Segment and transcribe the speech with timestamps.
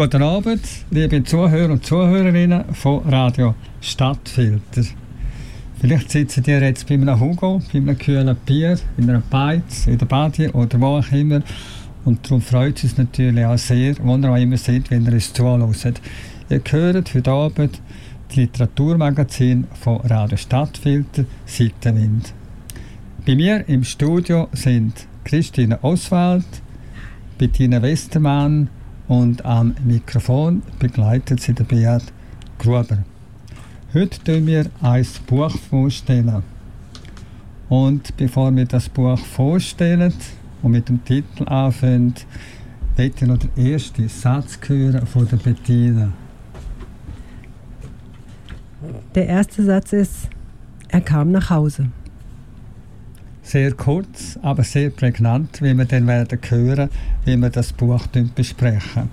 [0.00, 4.82] Guten Abend, liebe Zuhörer und Zuhörerinnen von Radio Stadtfilter.
[5.78, 9.98] Vielleicht sitzen ihr jetzt bei einem Hugo, bei einem kühlen Bier, in einer Beiz, in
[9.98, 11.42] der Badi oder wo auch immer.
[12.06, 15.12] Und darum freut es uns natürlich auch sehr, wo ihr auch immer seid, wenn ihr
[15.12, 16.00] uns zuhört.
[16.48, 17.82] Ihr hört heute Abend
[18.28, 22.32] das Literaturmagazin von Radio Stadtfilter, Seitenwind.
[23.26, 26.46] Bei mir im Studio sind Christine Oswald,
[27.36, 28.70] Bettina Westermann
[29.10, 32.04] und am Mikrofon begleitet sie der Beat
[32.60, 32.98] Gruber.
[33.92, 36.44] Heute stellen wir ein Buch vorstellen.
[37.68, 40.14] Und bevor wir das Buch vorstellen
[40.62, 42.14] und mit dem Titel anfangen,
[42.96, 46.12] möchte ich noch den ersten Satz hören von der Bettina.
[49.16, 50.28] Der erste Satz ist,
[50.86, 51.88] er kam nach Hause.
[53.50, 56.88] Sehr kurz, aber sehr prägnant, wie wir dann werden hören,
[57.24, 59.10] wie wir das Buch besprechen.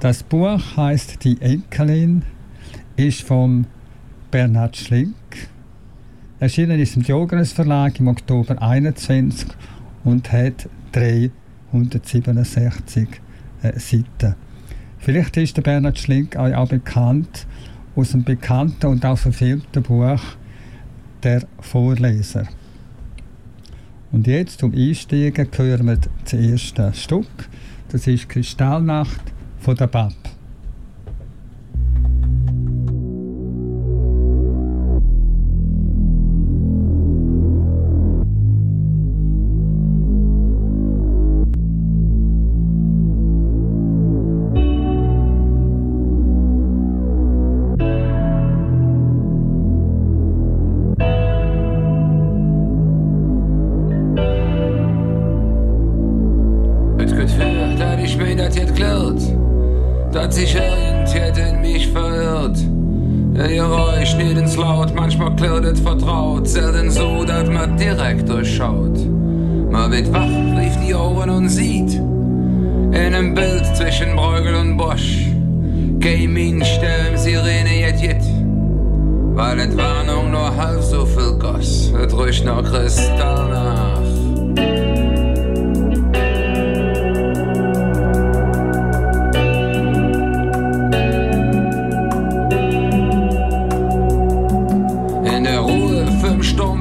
[0.00, 2.24] Das Buch heißt Die Enkelin,
[2.96, 3.66] ist vom
[4.32, 5.14] Bernhard Schlink.
[6.40, 9.46] Erschienen ist im Diogenes Verlag im Oktober 21
[10.02, 13.08] und hat 367
[13.62, 14.34] äh, Seiten.
[14.98, 17.46] Vielleicht ist der Bernhard Schlink euch auch bekannt
[17.94, 20.20] aus dem bekannten und auch verfilmten Buch
[21.22, 22.48] Der Vorleser.
[24.12, 27.48] Und jetzt zum Einsteigen hören wir das erste Stück.
[27.90, 29.20] Das ist Kristallnacht
[29.60, 29.86] von der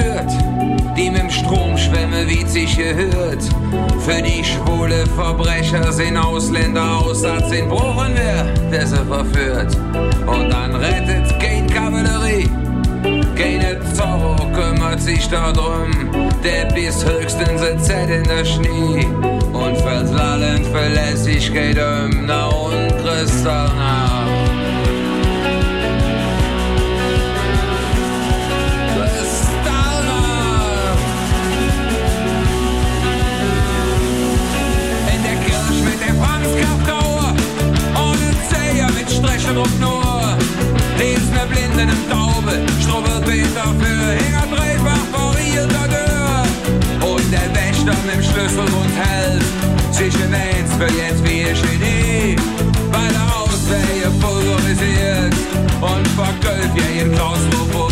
[0.00, 3.42] anders ist stört, die mit dem Strom schwemme, wie sich gehört.
[4.00, 9.76] Für die schwule Verbrecher sind Ausländer Aussatz in Bruchen wer, der sie verführt.
[10.26, 12.48] Und dann rettet kein Kavallerie
[13.36, 15.90] keine Zorro kümmert sich darum,
[16.44, 19.06] der bis höchstens Z in der Schnee
[19.52, 23.70] und fällt lallend Verlässlichkeit um nach und Kristall
[39.60, 40.36] mit und nur,
[40.98, 42.52] lesen der Blinden im Taube,
[43.24, 47.08] Peter für Hinger dreifach variierter Tür.
[47.08, 49.44] Und der Wächter mit dem Schlüssel und hält
[49.92, 52.36] zwischen eins für jetzt wie ich Genie.
[52.90, 55.34] Weil er Auswege pulverisiert
[55.80, 57.89] und vergölft ja in Klaustrophobie.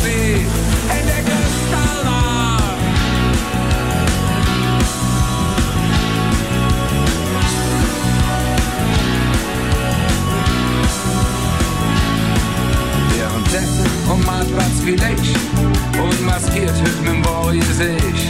[16.59, 18.29] Maskiert hüt mit Boy sich.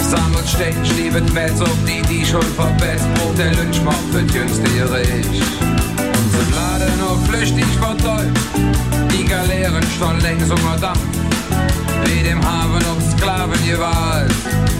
[0.00, 5.42] Sammelt Stechen, schliebet Metz auf die, die schon verbetzt, Brot der Lynchmob wird jüngste Rich.
[5.98, 8.38] Unsere Lade nur flüchtig vertäubt,
[9.12, 10.92] die Galeeren schon längst unter.
[12.04, 14.34] Wie dem Hafen ob Sklavengewalt,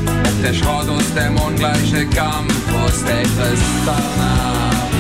[0.06, 2.54] ob der Schrott aus dem ungleiche Kampf,
[2.84, 4.93] aus der Kristallnacht.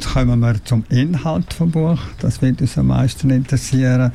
[0.00, 1.98] Jetzt kommen wir zum Inhalt des Buch.
[2.20, 4.10] Das wird uns am meisten interessieren.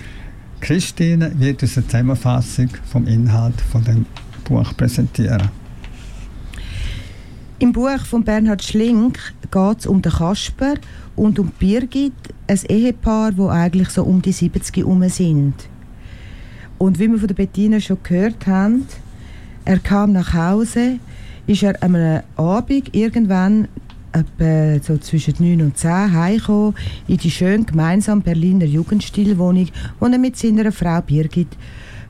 [0.60, 4.08] Christine wird uns eine Zusammenfassung vom Inhalt von dem
[4.46, 5.50] Buch präsentieren.
[7.60, 9.20] Im Buch von Bernhard Schlink
[9.52, 10.74] geht es um den Kasper
[11.16, 12.14] und um Birgit,
[12.48, 15.54] ein Ehepaar, wo eigentlich so um die 70 herum sind.
[16.80, 18.88] Und wie wir von der Bettina schon gehört haben,
[19.66, 20.98] er kam nach Hause,
[21.46, 21.96] ist er am
[22.38, 23.68] Abend irgendwann
[24.16, 26.76] etwa so zwischen 9 und 10 heimgekommen
[27.08, 29.68] in die schön gemeinsame Berliner Jugendstilwohnung,
[30.00, 31.56] wo er mit seiner Frau Birgit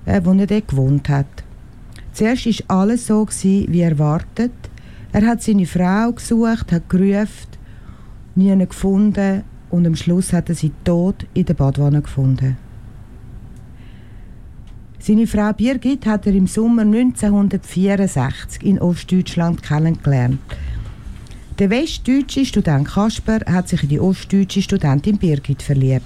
[0.06, 1.44] äh, wo er gewohnt hat.
[2.14, 4.54] Zuerst war alles so, gewesen, wie erwartet.
[5.12, 7.50] Er hat seine Frau gesucht, hat gerufen,
[8.36, 12.58] nie gefunden und am Schluss hat er sie tot in der Badwanne gefunden.
[15.00, 20.40] Seine Frau Birgit hat er im Sommer 1964 in Ostdeutschland kennengelernt.
[21.58, 26.04] Der westdeutsche Student Kasper hat sich in die ostdeutsche Studentin Birgit verliebt.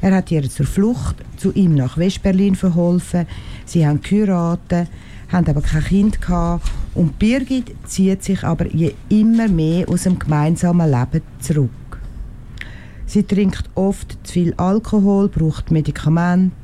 [0.00, 3.26] Er hat ihr zur Flucht zu ihm nach Westberlin verholfen.
[3.64, 4.88] Sie haben geheiratet,
[5.32, 10.16] haben aber kein Kind gehabt und Birgit zieht sich aber je immer mehr aus dem
[10.16, 11.70] gemeinsamen Leben zurück.
[13.04, 16.54] Sie trinkt oft zu viel Alkohol, braucht Medikamente,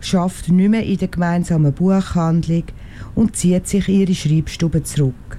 [0.00, 2.64] schafft nicht mehr in der gemeinsamen Buchhandlung
[3.14, 5.38] und zieht sich in ihre Schreibstube zurück.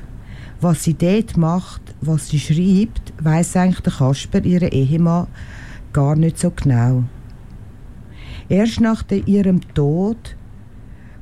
[0.64, 5.28] Was sie dort macht, was sie schreibt, weiß eigentlich der Kasper, ihre Ehemann,
[5.92, 7.04] gar nicht so genau.
[8.48, 10.38] Erst nach ihrem Tod,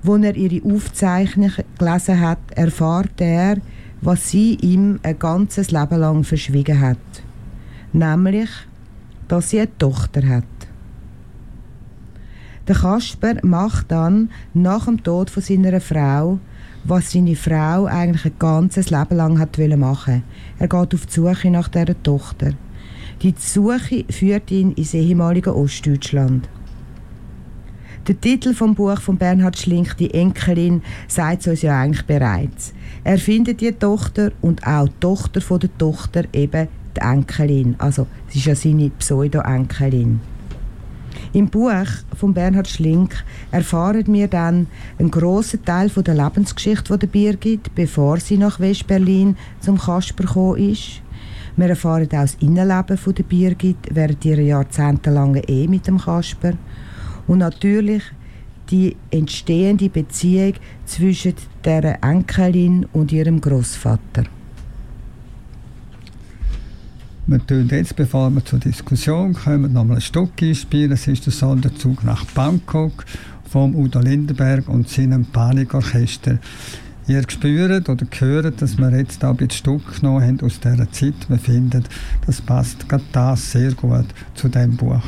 [0.04, 3.58] wo er ihre Aufzeichnung gelesen hat, erfahrt er,
[4.02, 7.00] was sie ihm ein ganzes Leben lang verschwiegen hat.
[7.94, 8.52] Nämlich,
[9.28, 10.44] dass sie eine Tochter hat.
[12.68, 16.40] Der Kasper macht dann nach dem Tod von seiner Frau
[16.84, 20.24] was seine Frau eigentlich ein ganzes Leben lang hat machen
[20.60, 22.52] Er geht auf die Suche nach dieser Tochter.
[23.22, 26.50] Die Suche führt ihn ins ehemalige Ostdeutschland.
[28.08, 32.74] Der Titel vom Buch von Bernhard Schlink, die Enkelin, sagt es uns ja eigentlich bereits.
[33.04, 37.76] Er findet die Tochter und auch die Tochter von der Tochter eben die Enkelin.
[37.78, 40.20] Also, es ist ja seine Pseudo-Enkelin.
[41.34, 41.72] Im Buch
[42.18, 44.68] von Bernhard Schlink erfahren wir dann
[45.00, 50.72] einen grossen Teil von der Lebensgeschichte der Birgit, bevor sie nach Westberlin zum Kasper gekommen
[50.72, 51.02] ist.
[51.58, 56.54] Wir erfahren auch das Innenleben von der Birgit während ihrer jahrzehntelangen Ehe mit dem Kasper.
[57.28, 58.04] Und natürlich
[58.70, 60.54] die entstehende Beziehung
[60.86, 64.24] zwischen der Enkelin und ihrem Großvater.
[67.28, 70.92] Wir tun jetzt, bevor wir zur Diskussion kommen, nochmal ein Stück einspielen.
[70.92, 73.06] Es ist der Sonderzug nach Bangkok
[73.48, 76.40] vom Udo Lindenberg und seinem Panikorchester.
[77.08, 81.14] Ihr spürt oder hört, dass wir jetzt auch ein Stück genommen haben aus dieser Zeit.
[81.30, 81.84] Wir finden,
[82.26, 85.04] das passt gerade das sehr gut zu dem Buch.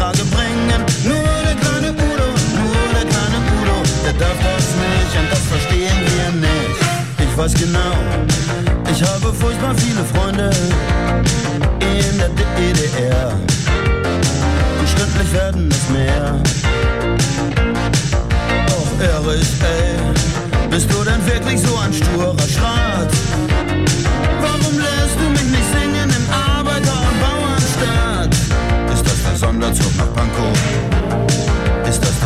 [0.00, 0.82] Vortrage bringen.
[1.04, 6.00] Nur der kleine Udo, nur der kleine Udo, der darf das nicht und das verstehen
[6.12, 6.80] wir nicht.
[7.18, 7.92] Ich weiß genau,
[8.90, 10.50] ich habe furchtbar viele Freunde
[11.80, 13.32] in der DDR.
[14.78, 16.34] Und stündlich werden es mehr.
[18.70, 22.34] Och, Erich, ey, bist du denn wirklich so ein sturer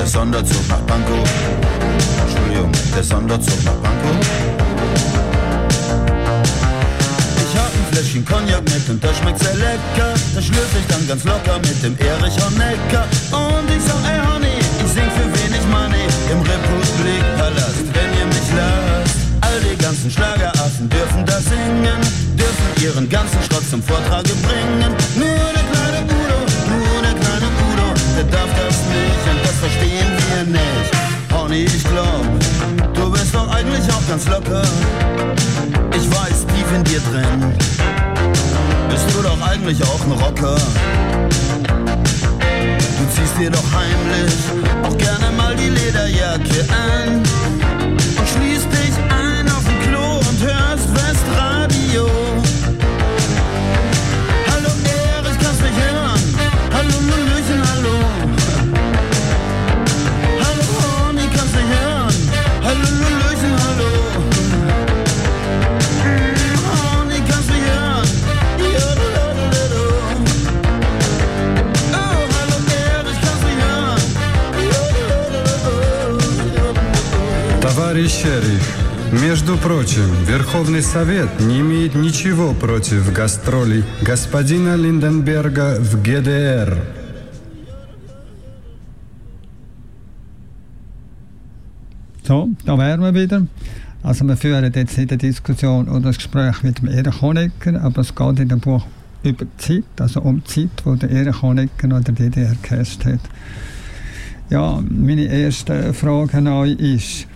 [0.05, 1.25] der Sonderzug nach Pankow?
[2.27, 4.17] Entschuldigung, der Sonderzug nach Pankow?
[7.41, 10.13] Ich hab ein Fläschchen Cognac mit und das schmeckt sehr lecker.
[10.35, 13.05] Das schlürfe ich dann ganz locker mit dem Erich Honecker.
[13.33, 18.49] Und ich sag, ey Honey, ich sing für wenig Money im Republikpalast, wenn ihr mich
[18.53, 19.17] lasst.
[19.41, 22.01] All die ganzen Schlageraffen dürfen da singen,
[22.37, 24.93] dürfen ihren ganzen Schrott zum Vortrage bringen.
[25.17, 25.64] Nur
[28.31, 30.91] darf das nicht und das verstehen wir nicht.
[31.33, 32.25] Honey, ich glaub,
[32.95, 34.63] du bist doch eigentlich auch ganz locker.
[35.93, 37.55] Ich weiß, tief in dir drin
[38.89, 40.57] bist du doch eigentlich auch ein Rocker.
[42.99, 44.04] Du ziehst dir doch heimlich
[78.25, 78.79] Шериф,
[79.23, 86.79] между прочим, Верховный Совет не имеет ничего против гастролей господина Линденберга в ГДР.
[92.27, 93.47] So, da wären wir wieder.
[94.03, 98.01] Also wir führen jetzt nicht eine Diskussion oder ein Gespräch mit dem Erich Honecker, aber
[98.01, 98.87] es geht in dem Buch
[99.23, 103.05] über die Zeit, also um die Zeit, wo der Erich Honecker noch der DDR gehasst
[103.05, 103.21] hat.
[104.49, 107.27] Ja, meine erste Frage an euch ist,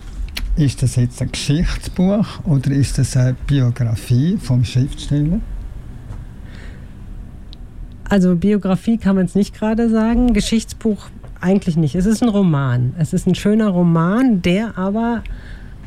[0.55, 5.39] ist das jetzt ein Geschichtsbuch oder ist das eine Biografie vom Schriftsteller?
[8.09, 11.09] Also Biografie kann man es nicht gerade sagen, Geschichtsbuch
[11.41, 11.95] eigentlich nicht.
[11.95, 12.93] Es ist ein Roman.
[12.97, 15.23] Es ist ein schöner Roman, der aber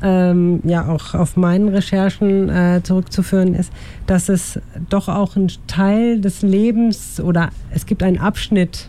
[0.03, 3.73] ähm, ja auch auf meinen Recherchen äh, zurückzuführen ist,
[4.07, 8.89] dass es doch auch ein Teil des Lebens oder es gibt einen Abschnitt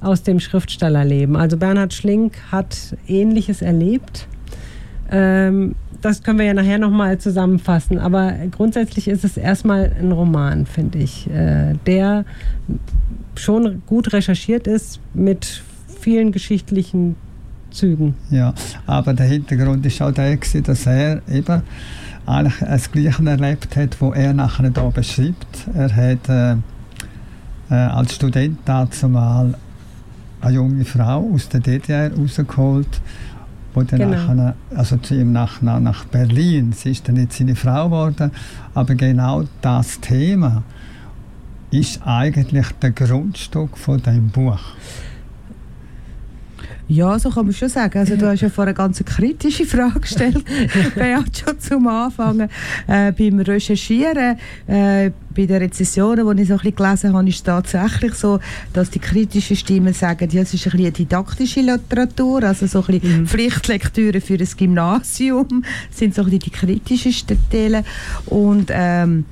[0.00, 1.36] aus dem Schriftstellerleben.
[1.36, 4.26] Also Bernhard Schlink hat Ähnliches erlebt.
[5.12, 7.98] Ähm, das können wir ja nachher nochmal zusammenfassen.
[7.98, 12.24] Aber grundsätzlich ist es erstmal ein Roman, finde ich, äh, der
[13.36, 15.62] schon gut recherchiert ist mit
[16.00, 17.16] vielen geschichtlichen
[17.70, 18.14] Zügen.
[18.30, 18.54] Ja,
[18.86, 21.62] aber der Hintergrund ist auch der, gewesen, dass er eben
[22.26, 25.68] eigentlich das Gleiche erlebt hat, wo er nachher da beschreibt.
[25.74, 26.56] Er hat äh,
[27.70, 29.54] äh, als Student dazu mal
[30.40, 33.00] eine junge Frau aus der DDR rausgeholt,
[33.74, 34.10] dann Genau.
[34.10, 38.30] nachher, also zu ihm nach, nach, Berlin, sie ist dann nicht seine Frau geworden,
[38.74, 40.62] aber genau das Thema
[41.70, 44.60] ist eigentlich der Grundstück von dem Buch.
[46.92, 47.98] Ja, so kann man schon sagen.
[47.98, 50.44] Also, du hast ja vorher eine ganz kritische Frage gestellt,
[50.94, 52.48] Beat, schon zum Anfang.
[52.86, 57.36] Äh, beim Recherchieren, äh, bei den Rezessionen, die ich so ein bisschen gelesen habe, ist
[57.36, 58.40] es tatsächlich so,
[58.74, 62.84] dass die kritischen Stimmen sagen, ja, es ist ein bisschen eine didaktische Literatur, also so
[62.86, 67.84] ein bisschen Pflichtlektüre für das Gymnasium, sind so ein bisschen die kritischsten Teile.
[68.26, 69.24] Und ähm,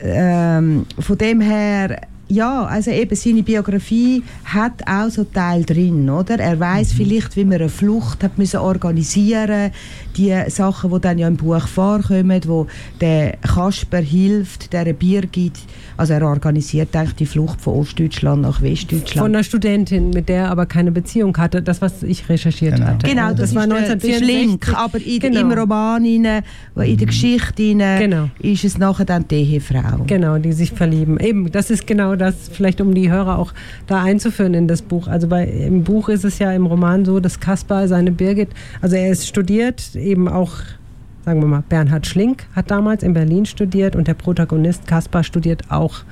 [0.00, 6.38] ähm, von dem her ja, also eben seine Biografie hat auch so Teil drin, oder?
[6.38, 6.96] Er weiß mhm.
[6.96, 9.70] vielleicht, wie man eine Flucht hat müssen organisieren,
[10.16, 12.66] die Sachen, die dann ja im Buch vorkommen, wo
[13.00, 15.58] der Kasper hilft, der Birgit,
[15.96, 19.26] also er organisiert eigentlich die Flucht von Ostdeutschland nach Westdeutschland.
[19.26, 22.86] Von einer Studentin, mit der er aber keine Beziehung hatte, das was ich recherchiert genau.
[22.86, 23.06] hatte.
[23.06, 24.26] Genau, das, das war 1964.
[24.26, 25.40] Link, aber in, genau.
[25.40, 26.42] im Roman, in, in der
[26.76, 26.96] mhm.
[27.06, 28.30] Geschichte genau.
[28.40, 30.04] ist es nachher dann die Ehefrau.
[30.06, 31.20] Genau, die sich verlieben.
[31.20, 33.52] Eben, das ist genau das, vielleicht um die Hörer auch
[33.86, 35.08] da einzuführen in das Buch.
[35.08, 38.48] Also bei, im Buch ist es ja im Roman so, dass Kaspar seine Birgit,
[38.80, 40.52] also er ist studiert, eben auch
[41.24, 45.70] sagen wir mal, Bernhard Schlink hat damals in Berlin studiert und der Protagonist Kaspar studiert
[45.70, 46.04] auch.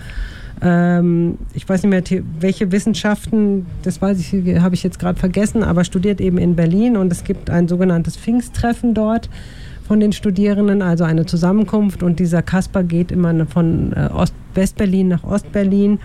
[0.63, 5.65] Ähm, ich weiß nicht mehr, welche Wissenschaften, das weiß ich, habe ich jetzt gerade vergessen,
[5.65, 9.29] aber studiert eben in Berlin und es gibt ein sogenanntes Pfingsttreffen dort
[9.93, 15.09] von den Studierenden, also eine Zusammenkunft und dieser Kaspar geht immer von äh, Ost Westberlin
[15.09, 15.99] nach Ostberlin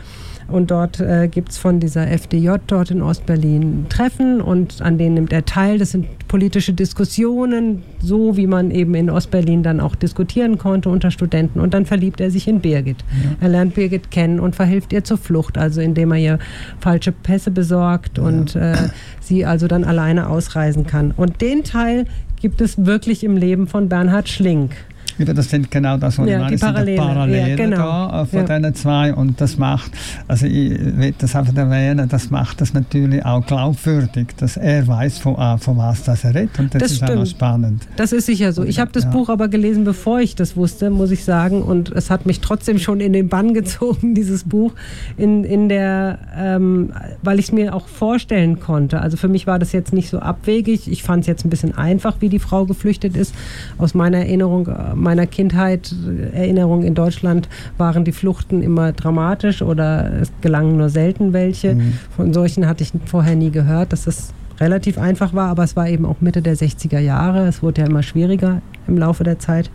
[0.49, 5.13] und dort äh, gibt es von dieser FDJ dort in Ostberlin Treffen und an denen
[5.15, 5.77] nimmt er teil.
[5.77, 11.11] Das sind politische Diskussionen, so wie man eben in Ostberlin dann auch diskutieren konnte unter
[11.11, 11.61] Studenten.
[11.61, 13.03] Und dann verliebt er sich in Birgit.
[13.23, 13.29] Ja.
[13.41, 16.39] Er lernt Birgit kennen und verhilft ihr zur Flucht, also indem er ihr
[16.79, 18.23] falsche Pässe besorgt ja.
[18.25, 18.75] und äh,
[19.21, 21.11] sie also dann alleine ausreisen kann.
[21.15, 22.05] Und den Teil
[22.39, 24.71] gibt es wirklich im Leben von Bernhard Schlink
[25.19, 27.77] wieder, das sind genau das, was ja, ich meine, die Parallele, Parallele ja, genau.
[27.77, 28.59] da, äh, von ja.
[28.59, 29.91] diesen zwei und das macht,
[30.27, 35.19] also ich will das einfach erwähnen, das macht das natürlich auch glaubwürdig, dass er weiß,
[35.19, 37.19] von, äh, von was das er redet und das, das ist stimmt.
[37.19, 37.87] auch spannend.
[37.95, 38.63] Das ist sicher so.
[38.63, 39.09] Ich habe das ja.
[39.09, 42.79] Buch aber gelesen, bevor ich das wusste, muss ich sagen und es hat mich trotzdem
[42.79, 44.73] schon in den Bann gezogen, dieses Buch,
[45.17, 49.01] in, in der, ähm, weil ich es mir auch vorstellen konnte.
[49.01, 51.77] Also für mich war das jetzt nicht so abwegig, ich fand es jetzt ein bisschen
[51.77, 53.33] einfach, wie die Frau geflüchtet ist.
[53.77, 55.95] Aus meiner Erinnerung äh, meiner Kindheit,
[56.33, 61.75] Erinnerungen in Deutschland, waren die Fluchten immer dramatisch oder es gelangen nur selten welche.
[61.75, 61.93] Mhm.
[62.13, 65.87] Von solchen hatte ich vorher nie gehört, dass das relativ einfach war, aber es war
[65.87, 67.47] eben auch Mitte der 60er Jahre.
[67.47, 69.71] Es wurde ja immer schwieriger im Laufe der Zeit.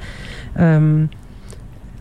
[0.54, 1.08] Ähm,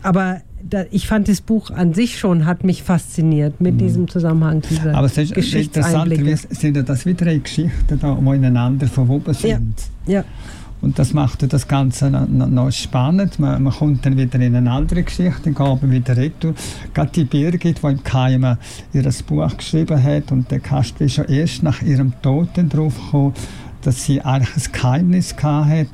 [0.02, 0.42] aber
[0.90, 3.78] ich fand das Buch an sich schon, hat mich fasziniert mit mhm.
[3.78, 9.32] diesem Zusammenhang dieser Aber es ist interessant, wie sind das wieder Geschichten, die ineinander verwoben
[9.32, 9.74] sind.
[10.06, 10.12] Ja.
[10.16, 10.24] ja.
[10.82, 13.38] Und das macht das Ganze noch, spannend.
[13.38, 16.54] Man, man, kommt dann wieder in eine andere Geschichte, geht wieder retour.
[16.92, 18.56] Gerade die Birgit, die im Keim
[18.92, 23.34] ihr Buch geschrieben hat, und der Kasper ist schon erst nach ihrem Tod drauf gekommen,
[23.82, 25.86] dass sie eigentlich ein Geheimnis hatte.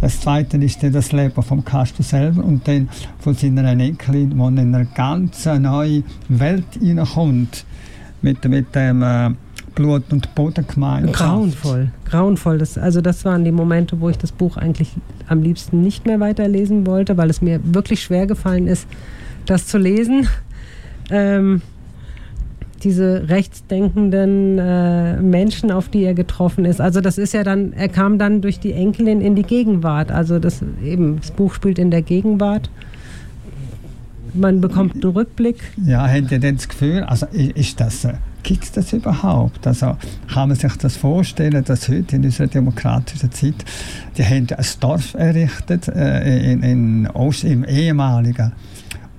[0.00, 2.88] Das zweite ist dann das Leben vom Kasper selber und dann
[3.20, 7.64] von seiner Enkelin, die in eine ganz neue Welt hineinkommt.
[8.20, 9.30] Mit, mit dem äh,
[9.74, 11.18] Blut- und Bodengemeinschaft.
[11.18, 12.58] Grauenvoll, grauenvoll.
[12.58, 14.90] Das, also das waren die Momente, wo ich das Buch eigentlich
[15.28, 18.86] am liebsten nicht mehr weiterlesen wollte, weil es mir wirklich schwer gefallen ist,
[19.46, 20.28] das zu lesen.
[21.10, 21.62] Ähm,
[22.84, 26.80] diese rechtsdenkenden äh, Menschen, auf die er getroffen ist.
[26.80, 30.10] Also das ist ja dann, er kam dann durch die Enkelin in die Gegenwart.
[30.10, 32.70] Also das eben, das Buch spielt in der Gegenwart.
[34.34, 35.56] Man bekommt einen Rückblick.
[35.84, 39.66] Ja, habt ihr denn das Gefühl, also ist das äh, Gibt es das überhaupt?
[39.66, 39.96] Also
[40.32, 43.54] kann man sich das vorstellen, dass heute in unserer demokratischen Zeit,
[44.16, 48.52] die haben ein Dorf errichtet äh, in, in Ost, im ehemaligen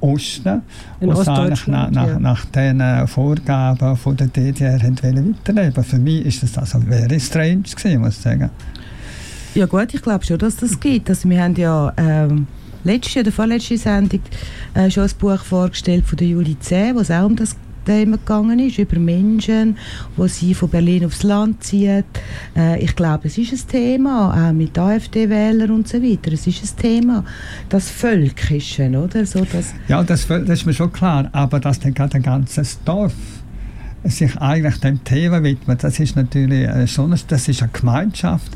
[0.01, 0.61] Osten,
[0.99, 2.19] in wo sie nach, nach, ja.
[2.19, 7.19] nach den äh, Vorgaben von der DDR haben weiterleben Für mich ist das also very
[7.19, 8.49] strange gewesen, muss ich sagen.
[9.55, 11.09] Ja gut, ich glaube schon, dass das gibt.
[11.09, 12.47] Also wir haben ja ähm,
[12.83, 14.21] letzte oder vorletzte Sendung
[14.73, 18.17] äh, schon ein Buch vorgestellt von der Julie C., wo es auch um das Thema
[18.17, 19.77] gegangen ist, über Menschen,
[20.17, 22.03] die sie von Berlin aufs Land ziehen.
[22.55, 26.31] Äh, ich glaube, es ist ein Thema, auch mit AfD-Wählern und so weiter.
[26.31, 27.25] Es ist ein Thema,
[27.69, 29.25] das Völkische, oder?
[29.25, 32.79] So, das ja, das, das ist mir schon klar, aber dass dann gerade ein ganzes
[32.83, 33.13] Dorf
[34.05, 38.51] sich eigentlich dem Thema widmet, das ist natürlich äh, schon, das ist eine Gemeinschaft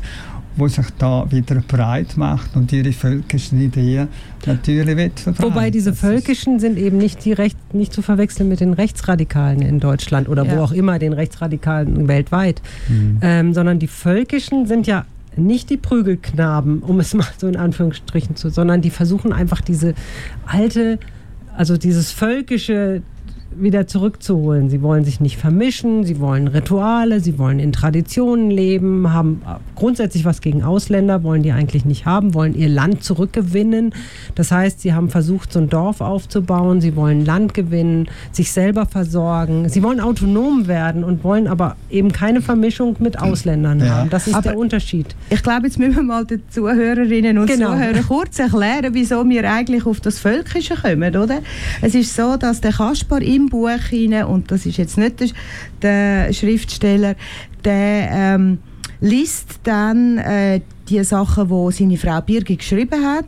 [0.58, 4.08] wo sich da wieder breit macht und ihre völkischen Ideen
[4.46, 5.44] natürlich wird verbreiten.
[5.44, 9.80] Wobei diese völkischen sind eben nicht, die Recht, nicht zu verwechseln mit den Rechtsradikalen in
[9.80, 10.56] Deutschland oder ja.
[10.56, 13.18] wo auch immer, den Rechtsradikalen weltweit, mhm.
[13.22, 15.04] ähm, sondern die völkischen sind ja
[15.36, 19.94] nicht die Prügelknaben, um es mal so in Anführungsstrichen zu, sondern die versuchen einfach diese
[20.46, 20.98] alte,
[21.56, 23.02] also dieses völkische
[23.50, 24.68] wieder zurückzuholen.
[24.68, 29.42] Sie wollen sich nicht vermischen, sie wollen Rituale, sie wollen in Traditionen leben, haben
[29.74, 33.94] grundsätzlich was gegen Ausländer, wollen die eigentlich nicht haben, wollen ihr Land zurückgewinnen.
[34.34, 38.86] Das heißt, sie haben versucht, so ein Dorf aufzubauen, sie wollen Land gewinnen, sich selber
[38.86, 43.88] versorgen, sie wollen autonom werden und wollen aber eben keine Vermischung mit Ausländern ja.
[43.88, 44.10] haben.
[44.10, 45.16] Das ist aber der Unterschied.
[45.30, 47.72] Ich glaube, jetzt müssen wir mal den Zuhörerinnen und genau.
[47.72, 51.38] Zuhörern kurz erklären, wieso wir eigentlich auf das Völkische kommen, oder?
[51.80, 55.20] Es ist so, dass der Kaspar immer seinem Buch hinein, und das ist jetzt nicht
[55.20, 55.28] der,
[55.82, 57.14] der Schriftsteller,
[57.64, 58.58] der ähm,
[59.00, 63.24] liest dann äh, die Sachen, die seine Frau Birgit geschrieben hat,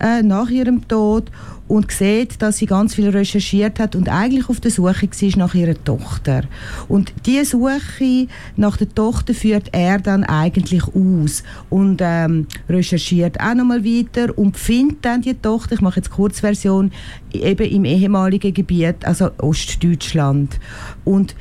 [0.00, 1.30] äh, nach ihrem Tod
[1.72, 5.54] und sieht, dass sie ganz viel recherchiert hat und eigentlich auf der Suche war nach
[5.54, 6.42] ihrer Tochter.
[6.86, 13.54] Und diese Suche nach der Tochter führt er dann eigentlich aus und ähm, recherchiert auch
[13.54, 16.92] nochmal weiter und findet dann die Tochter, ich mache jetzt Kurzversion,
[17.32, 20.60] eben im ehemaligen Gebiet, also Ostdeutschland.
[21.06, 21.34] Und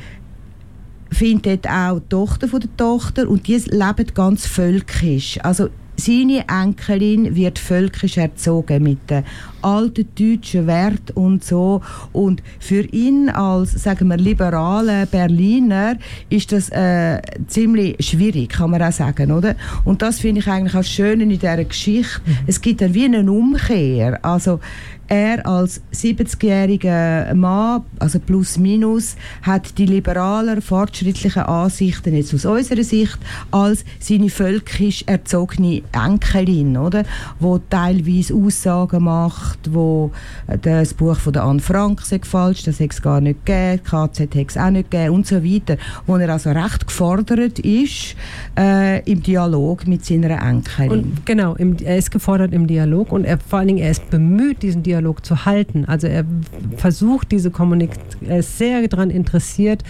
[1.11, 5.39] findet auch die Tochter von der Tochter und die leben ganz völkisch.
[5.43, 9.23] Also seine Enkelin wird völkisch erzogen mit den
[9.61, 11.81] alten deutschen Werten und so.
[12.11, 15.97] Und für ihn als, sagen wir, liberaler Berliner
[16.29, 19.55] ist das äh, ziemlich schwierig, kann man auch sagen, oder?
[19.85, 22.21] Und das finde ich eigentlich auch schön in dieser Geschichte.
[22.25, 22.37] Mhm.
[22.47, 24.23] Es gibt dann wie eine Umkehr.
[24.23, 24.59] Also
[25.11, 32.83] er als 70-jähriger Mann, also plus minus, hat die liberaler, fortschrittlichen Ansichten jetzt aus unserer
[32.83, 33.17] Sicht
[33.51, 37.03] als seine völkisch erzogene Enkelin, oder?
[37.41, 40.11] Wo teilweise Aussagen macht, wo
[40.61, 44.45] das Buch von Anne Frank sei falsch, das hätte es gar nicht gegeben, KZ hätte
[44.47, 45.75] es auch nicht gegeben und so weiter.
[46.07, 48.15] Wo er also recht gefordert ist
[48.57, 50.91] äh, im Dialog mit seiner Enkelin.
[50.91, 54.09] Und genau, im, er ist gefordert im Dialog und er, vor allen Dingen er ist
[54.09, 55.85] bemüht, diesen Dialog Dialog zu halten.
[55.85, 56.25] Also er
[56.77, 59.83] versucht diese Kommunikation, er ist sehr daran interessiert,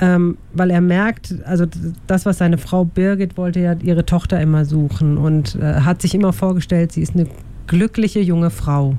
[0.00, 1.66] ähm, weil er merkt, also
[2.06, 6.14] das, was seine Frau Birgit wollte, ja ihre Tochter immer suchen und äh, hat sich
[6.14, 7.26] immer vorgestellt, sie ist eine
[7.66, 8.96] glückliche junge Frau.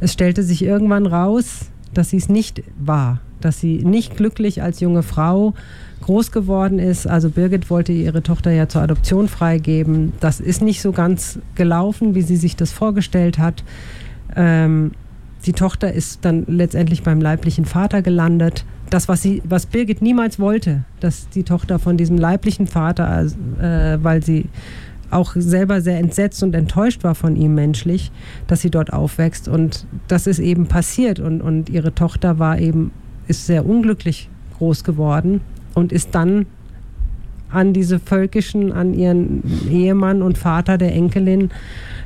[0.00, 4.80] Es stellte sich irgendwann raus, dass sie es nicht war, dass sie nicht glücklich als
[4.80, 5.54] junge Frau
[6.02, 7.06] groß geworden ist.
[7.06, 10.12] Also Birgit wollte ihre Tochter ja zur Adoption freigeben.
[10.20, 13.62] Das ist nicht so ganz gelaufen, wie sie sich das vorgestellt hat.
[14.36, 14.92] Ähm,
[15.46, 18.64] die Tochter ist dann letztendlich beim leiblichen Vater gelandet.
[18.90, 23.26] Das, was, sie, was Birgit niemals wollte, dass die Tochter von diesem leiblichen Vater,
[23.60, 24.46] äh, weil sie
[25.10, 28.10] auch selber sehr entsetzt und enttäuscht war von ihm menschlich,
[28.46, 29.48] dass sie dort aufwächst.
[29.48, 31.20] Und das ist eben passiert.
[31.20, 32.92] Und, und ihre Tochter war eben,
[33.28, 35.40] ist sehr unglücklich groß geworden
[35.74, 36.46] und ist dann
[37.52, 41.50] an diese Völkischen, an ihren Ehemann und Vater der Enkelin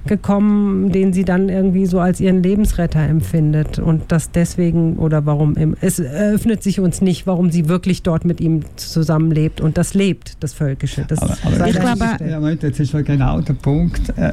[0.06, 3.78] gekommen, den sie dann irgendwie so als ihren Lebensretter empfindet.
[3.78, 8.40] Und das deswegen, oder warum, es eröffnet sich uns nicht, warum sie wirklich dort mit
[8.40, 9.61] ihm zusammenlebt.
[9.61, 11.04] Und das lebt, das Völkische.
[11.06, 14.32] Das aber, aber ich glaube, ja, jetzt ist genau der Punkt, äh,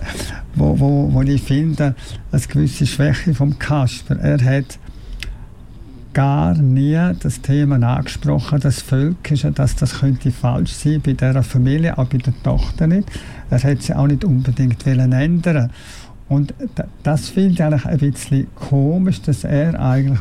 [0.55, 1.95] wo, wo, wo ich finde,
[2.31, 4.17] eine gewisse Schwäche vom Kasper.
[4.19, 4.77] Er hat
[6.13, 11.97] gar nie das Thema angesprochen, das Völkische, dass das könnte falsch sein bei dieser Familie,
[11.97, 13.09] auch bei der Tochter nicht.
[13.49, 15.69] Er hätte sie auch nicht unbedingt ändern
[16.29, 16.53] Und
[17.03, 20.19] das finde ich eigentlich ein bisschen komisch, dass er eigentlich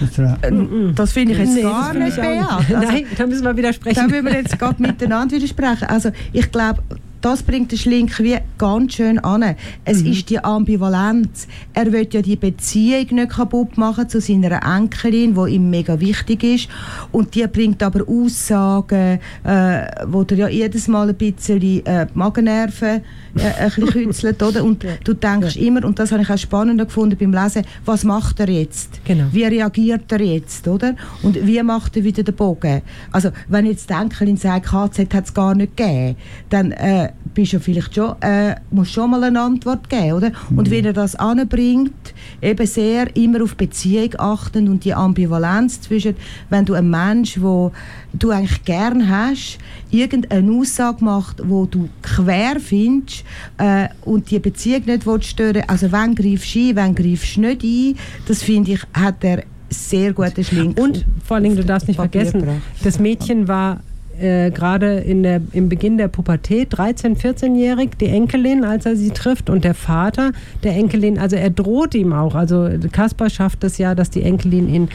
[0.00, 2.50] äh, das finde ich jetzt nee, gar nicht, Beat.
[2.50, 3.94] Also, Nein, da müssen wir widersprechen.
[3.94, 5.84] Da müssen wir jetzt gerade miteinander widersprechen.
[5.84, 6.82] Also ich glaube,
[7.22, 9.54] das bringt den Schlink wie ganz schön an.
[9.84, 10.12] Es mhm.
[10.12, 11.46] ist die Ambivalenz.
[11.72, 16.42] Er will ja die Beziehung nicht kaputt machen zu seiner Enkelin, die ihm mega wichtig
[16.42, 16.68] ist.
[17.12, 23.02] Und die bringt aber Aussagen, äh, wo er ja jedes Mal ein bisschen äh, Magennerven
[23.36, 24.64] äh, ein bisschen kützelt, oder?
[24.64, 25.66] Und du denkst ja.
[25.66, 29.00] immer, und das habe ich auch spannender gefunden beim Lesen, was macht er jetzt?
[29.04, 29.24] Genau.
[29.32, 30.94] Wie reagiert er jetzt, oder?
[31.22, 32.82] Und wie macht er wieder den Bogen?
[33.10, 36.16] Also, wenn jetzt die Enkelin sagt, KZ hat es gar nicht gegeben,
[36.50, 40.30] dann äh, bist du vielleicht schon, äh, musst schon mal eine Antwort geben, oder?
[40.50, 40.58] Mhm.
[40.58, 46.16] Und wie er das anbringt, eben sehr immer auf Beziehung achten und die Ambivalenz zwischen,
[46.50, 47.72] wenn du einen Mensch, wo
[48.12, 49.58] du eigentlich gern hast,
[49.90, 53.24] irgendeine Aussage macht, wo du quer findest
[53.58, 57.62] äh, und die Beziehung nicht stören also wenn greifst du ein, wenn greifst du nicht
[57.62, 57.96] ein,
[58.26, 60.78] das finde ich, hat er sehr gute Schlink.
[60.78, 62.62] Und vor allem, du darfst nicht Papier vergessen, gebracht.
[62.84, 63.80] das Mädchen war
[64.20, 69.64] äh, gerade im Beginn der Pubertät, 13-, 14-jährig, die Enkelin, als er sie trifft und
[69.64, 72.34] der Vater der Enkelin, also er droht ihm auch.
[72.34, 74.88] Also Kaspar schafft es ja, dass die Enkelin ihn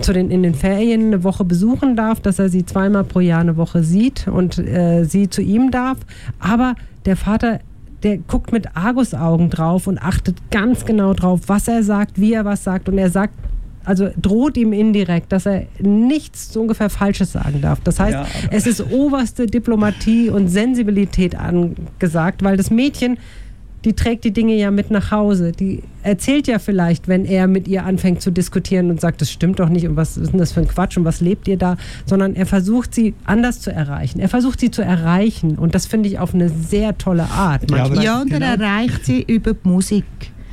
[0.00, 3.40] zu den, in den Ferien eine Woche besuchen darf, dass er sie zweimal pro Jahr
[3.40, 5.98] eine Woche sieht und äh, sie zu ihm darf.
[6.38, 7.60] Aber der Vater
[8.02, 12.44] der guckt mit Argusaugen drauf und achtet ganz genau drauf, was er sagt, wie er
[12.44, 12.88] was sagt.
[12.88, 13.34] Und er sagt
[13.84, 17.80] also droht ihm indirekt, dass er nichts so ungefähr Falsches sagen darf.
[17.80, 23.18] Das heißt, ja, es ist oberste Diplomatie und Sensibilität angesagt, weil das Mädchen,
[23.84, 25.52] die trägt die Dinge ja mit nach Hause.
[25.52, 29.58] Die erzählt ja vielleicht, wenn er mit ihr anfängt zu diskutieren und sagt, das stimmt
[29.58, 31.76] doch nicht und was ist denn das für ein Quatsch und was lebt ihr da,
[32.06, 34.20] sondern er versucht sie anders zu erreichen.
[34.20, 37.68] Er versucht sie zu erreichen und das finde ich auf eine sehr tolle Art.
[37.70, 38.04] Manchmal.
[38.04, 38.64] Ja, und er genau.
[38.64, 40.04] erreicht sie über die Musik.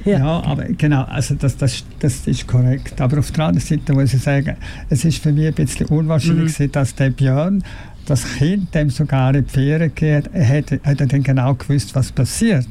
[0.10, 0.20] Ja.
[0.20, 3.00] ja, aber genau, also das, das, das ist korrekt.
[3.02, 4.56] Aber auf der anderen Seite muss ich sagen,
[4.90, 6.72] es ist für mich ein bisschen unwahrscheinlich, mhm.
[6.72, 7.64] dass der Björn
[8.06, 12.12] das Kind dem sogar in die Ferien geht, hat, hat er dann genau gewusst, was
[12.12, 12.68] passiert.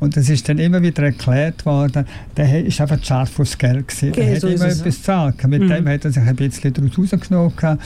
[0.00, 4.10] Und es ist dann immer wieder erklärt worden, der ist einfach scharf aufs Geld gewesen.
[4.10, 5.48] Okay, er so hat immer etwas gesagt.
[5.48, 5.68] Mit mhm.
[5.68, 7.78] dem hat er sich ein bisschen daraus rausgenommen.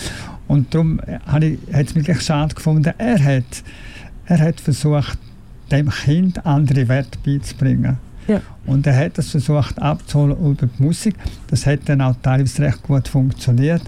[0.48, 3.62] Und darum hat es mich schade gefunden, er hat,
[4.26, 5.18] er hat versucht,
[5.70, 7.96] dem Kind andere Werte beizubringen.
[8.28, 8.40] Ja.
[8.66, 11.14] Und er hat das versucht abzuholen über die Musik.
[11.48, 13.82] Das hat dann auch teilweise recht gut funktioniert.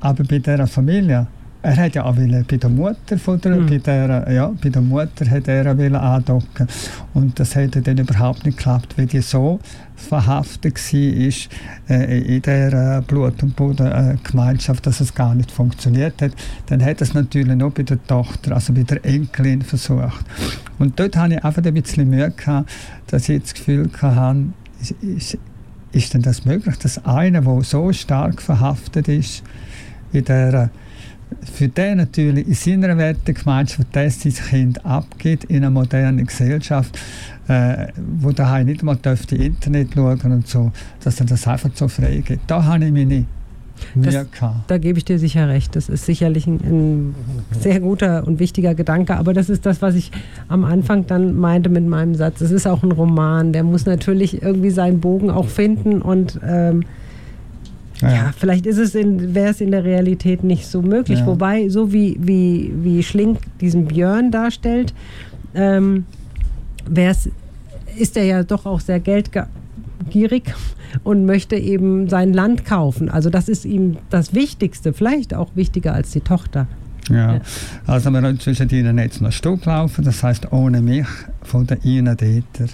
[0.00, 1.26] Aber bei dieser Familie,
[1.60, 3.66] er hat ja auch bei der Mutter von der, mhm.
[3.66, 6.68] bei der, ja, bei der Mutter hat er andocken
[7.14, 9.58] und das hat dann überhaupt nicht geklappt, weil die so
[9.96, 16.32] verhaftet war äh, in der Blut- und Bodengemeinschaft, dass es gar nicht funktioniert hat.
[16.66, 20.24] Dann hat es natürlich noch bei der Tochter, also bei der Enkelin versucht.
[20.78, 22.70] Und dort hatte ich einfach ein bisschen Mühe gehabt,
[23.08, 24.44] dass ich das Gefühl hatte,
[24.80, 25.38] ist, ist,
[25.90, 29.42] ist denn das möglich, dass einer, der so stark verhaftet ist
[30.12, 30.70] in der
[31.52, 36.98] für den natürlich in seiner Wertegemeinschaft, das sein Kind abgibt in einer modernen Gesellschaft,
[37.48, 37.88] äh,
[38.20, 42.22] wo daheim nicht mal dürfte Internet schauen und so, dass er das einfach so frei
[42.24, 42.40] geht.
[42.46, 43.26] Da habe ich meine
[43.94, 44.26] das,
[44.66, 45.76] da gebe ich dir sicher recht.
[45.76, 47.14] Das ist sicherlich ein, ein,
[47.60, 49.16] sehr guter und wichtiger Gedanke.
[49.16, 50.10] Aber das ist das, was ich
[50.48, 52.40] am Anfang dann meinte mit meinem Satz.
[52.40, 53.52] Es ist auch ein Roman.
[53.52, 56.84] Der muss natürlich irgendwie seinen Bogen auch finden und ähm,
[58.00, 61.20] ja, ja, vielleicht ist es wäre es in der Realität nicht so möglich.
[61.20, 61.26] Ja.
[61.26, 64.94] Wobei, so wie, wie, wie Schlink diesen Björn darstellt,
[65.54, 66.04] ähm,
[67.96, 70.54] ist er ja doch auch sehr geldgierig
[71.02, 73.08] und möchte eben sein Land kaufen.
[73.08, 76.66] Also das ist ihm das Wichtigste, vielleicht auch wichtiger als die Tochter.
[77.10, 77.40] Ja, ja.
[77.86, 81.06] also wir haben zwischen ihnen jetzt noch Stück laufen, das heißt ohne mich
[81.42, 82.66] von der Ina Dieter.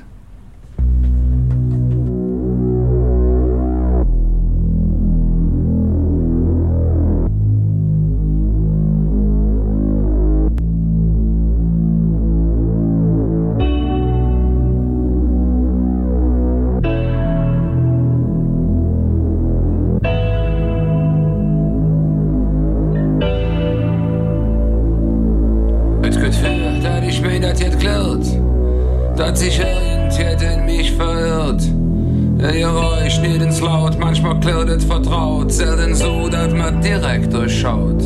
[36.65, 38.03] Zimmer direkt durchschaut.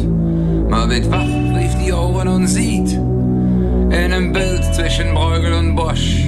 [0.69, 6.25] Man wird wach, rief die Ohren und sieht in einem Bild zwischen Bruegel und Bosch.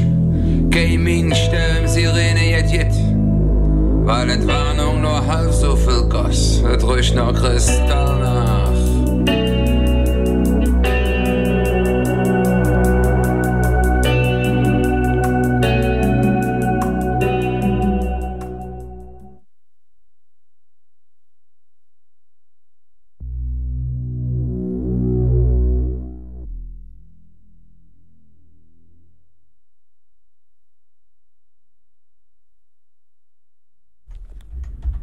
[0.71, 2.95] Gaming stellen Sirene jet jet.
[4.05, 8.20] Weil Entwarnung nur halb so viel goss, wird ruhig noch Kristall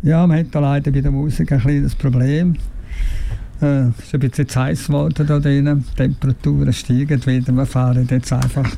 [0.08, 2.56] Ja, man hat da leider bei der Musik ein kleines Problem.
[3.62, 5.84] Äh, es ist ein bisschen zu heiß geworden da drinnen.
[5.84, 7.52] Die Temperaturen steigen wieder.
[7.52, 8.72] Wir fahren jetzt einfach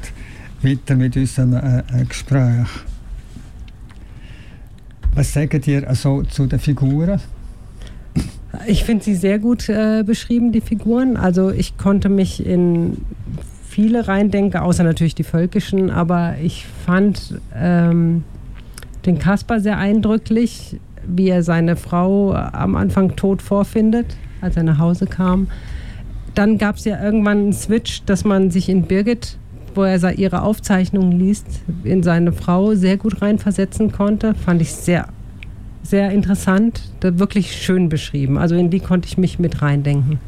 [0.63, 2.67] weiter mit unserem äh, äh Gespräch.
[5.13, 7.19] Was sagen ihr also zu den Figuren?
[8.65, 11.15] Ich finde sie sehr gut äh, beschrieben, die Figuren.
[11.15, 13.05] Also ich konnte mich in
[13.67, 18.23] viele reindenken, außer natürlich die völkischen, aber ich fand ähm,
[19.05, 24.77] den Kasper sehr eindrücklich wie er seine Frau am Anfang tot vorfindet, als er nach
[24.77, 25.47] Hause kam.
[26.35, 29.37] Dann gab es ja irgendwann einen Switch, dass man sich in Birgit,
[29.75, 31.47] wo er ihre Aufzeichnungen liest,
[31.83, 34.35] in seine Frau sehr gut reinversetzen konnte.
[34.35, 35.07] Fand ich sehr,
[35.83, 38.37] sehr interessant, wirklich schön beschrieben.
[38.37, 40.19] Also in die konnte ich mich mit reindenken.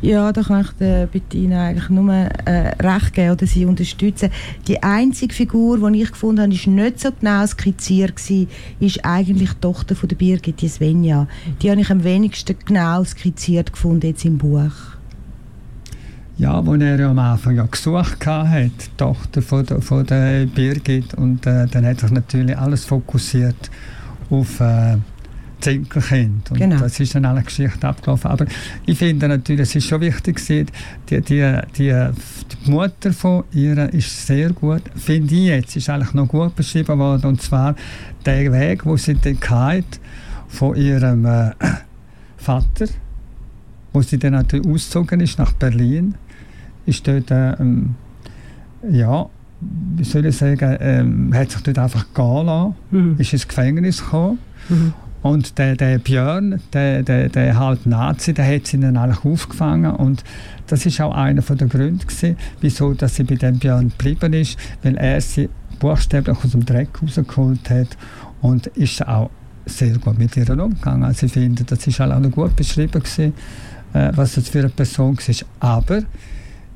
[0.00, 4.30] Ja, da kann ich der Bettina eigentlich nur äh, recht geben oder sie unterstützen.
[4.68, 9.50] Die einzige Figur, die ich gefunden habe, ist nicht so genau skizziert gewesen, ist eigentlich
[9.54, 11.26] die Tochter von der Birgit, die Svenja.
[11.60, 14.70] Die habe ich am wenigsten genau skizziert gefunden jetzt im Buch.
[16.36, 20.46] Ja, wo er ja am Anfang ja gesucht hat, die Tochter von der, von der
[20.46, 23.68] Birgit, und äh, dann hat sich natürlich alles fokussiert
[24.30, 24.98] auf äh,
[25.60, 26.50] Zinkelkind.
[26.50, 26.78] Und genau.
[26.78, 28.30] das ist dann alle Geschichte abgelaufen.
[28.30, 28.46] Aber
[28.86, 30.64] ich finde natürlich, es ist schon wichtig, die,
[31.08, 36.28] die, die, die Mutter von ihr ist sehr gut, finde ich jetzt, ist eigentlich noch
[36.28, 37.26] gut beschrieben worden.
[37.26, 37.74] Und zwar
[38.24, 39.98] der Weg, wo sie dann hatte,
[40.48, 41.50] von ihrem äh,
[42.36, 42.86] Vater,
[43.92, 46.14] wo sie dann natürlich ausgezogen ist nach Berlin,
[46.86, 47.54] ist dort, äh,
[48.90, 49.26] ja,
[49.60, 53.16] wie soll ich sagen, ähm, hat sich dort einfach gehen lassen, Mhm.
[53.18, 54.38] ist ins Gefängnis gekommen.
[54.68, 54.92] Mhm.
[55.22, 59.90] Und der, der Björn, der, der, der halt Nazi, der hat sie dann eigentlich aufgefangen.
[59.90, 60.22] Und
[60.68, 64.58] das ist auch einer der Gründe, gewesen, wieso dass sie bei dem Björn geblieben ist,
[64.82, 65.48] weil er sie
[65.80, 67.96] buchstäblich aus dem Dreck rausgeholt hat
[68.40, 69.30] und ist auch
[69.66, 71.04] sehr gut mit ihr umgegangen.
[71.04, 73.34] Also ich finde, das ist auch noch gut beschrieben, gewesen,
[73.92, 75.34] äh, was das für eine Person war.
[75.60, 76.02] Aber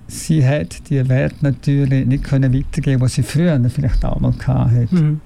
[0.08, 4.88] sie hat die Werte natürlich nicht können weitergeben, die sie früher vielleicht auch mal hatte.
[4.90, 5.20] Mhm.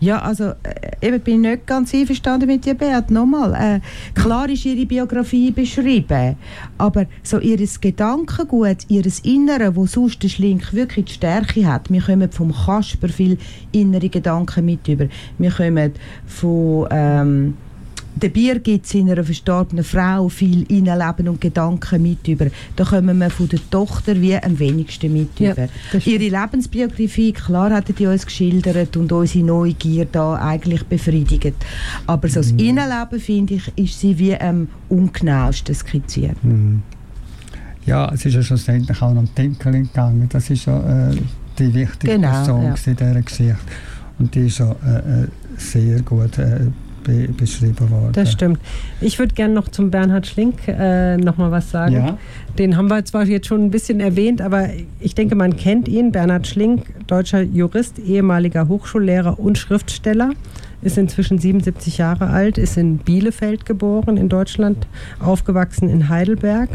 [0.00, 3.10] Ja, also äh, eben bin ich nicht ganz einverstanden mit dir, Beat.
[3.10, 3.80] Nochmal, äh,
[4.18, 6.36] klar ist ihre Biografie beschrieben,
[6.78, 12.02] aber so ihr Gedankengut, ihr Innere, wo sonst der Schlink wirklich die Stärke hat, wir
[12.02, 13.38] kommen vom Kasper viel
[13.72, 15.06] innere Gedanken mit über.
[15.38, 15.92] Wir kommen
[16.26, 17.54] von ähm,
[18.14, 22.46] der Birgit, seiner verstorbenen Frau, viel Innenleben und Gedanken mit über.
[22.76, 25.68] Da kommen wir von der Tochter wie am wenigsten mit Ja, über.
[26.04, 31.54] Ihre Lebensbiografie, klar hat die uns geschildert und unsere Neugier da eigentlich befriedigt.
[32.06, 36.42] Aber so das Innenleben, finde ich, ist sie wie am ungenauesten skizziert.
[36.44, 36.82] Mhm.
[37.84, 40.28] Ja, es ist ja schlussendlich auch um Tinkeling gegangen.
[40.28, 41.16] Das ist ja äh,
[41.58, 42.68] die wichtige Genau, Person ja.
[42.68, 43.56] in dieser Geschichte.
[44.18, 46.66] Und die ist ja äh, äh, sehr gut äh,
[47.02, 48.12] be beschrieben worden.
[48.12, 48.58] Das stimmt.
[49.00, 51.94] Ich würde gerne noch zum Bernhard Schlink äh, noch mal was sagen.
[51.94, 52.18] Ja,
[52.58, 54.68] Den haben wir zwar jetzt schon ein bisschen erwähnt, aber
[55.00, 56.12] ich denke, man kennt ihn.
[56.12, 60.30] Bernhard Schlink, deutscher Jurist, ehemaliger Hochschullehrer und Schriftsteller,
[60.82, 64.86] ist inzwischen 77 Jahre alt, ist in Bielefeld geboren, in Deutschland,
[65.20, 66.68] aufgewachsen in Heidelberg.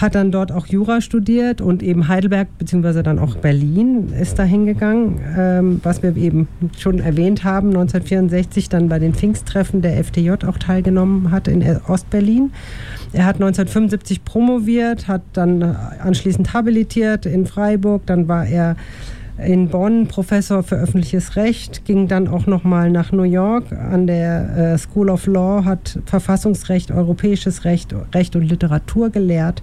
[0.00, 4.44] Hat dann dort auch Jura studiert und eben Heidelberg beziehungsweise dann auch Berlin ist da
[4.44, 10.30] hingegangen, ähm, was wir eben schon erwähnt haben, 1964 dann bei den Pfingsttreffen der FDJ
[10.46, 12.52] auch teilgenommen hat in Ostberlin.
[13.12, 18.76] Er hat 1975 promoviert, hat dann anschließend habilitiert in Freiburg, dann war er
[19.44, 24.74] in Bonn Professor für öffentliches Recht, ging dann auch nochmal nach New York an der
[24.74, 29.62] äh, School of Law, hat Verfassungsrecht, europäisches Recht, Recht und Literatur gelehrt,